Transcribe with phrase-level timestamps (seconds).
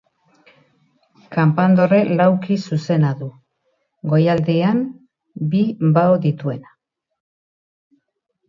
[1.35, 3.27] Kanpandorre laukizuzena du,
[4.15, 4.83] goialdean
[5.53, 5.63] bi
[5.99, 6.75] bao dituena.